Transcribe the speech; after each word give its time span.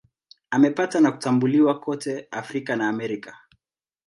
Amepata 0.49 1.11
kutambuliwa 1.11 1.79
kote 1.79 2.27
Afrika 2.31 2.75
na 2.75 2.89
Amerika. 2.89 3.37